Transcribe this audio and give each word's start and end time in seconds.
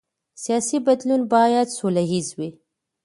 سیاسي 0.43 0.77
بدلون 0.87 1.21
باید 1.33 1.67
سوله 1.77 2.03
ییز 2.11 2.27
وي 2.37 2.49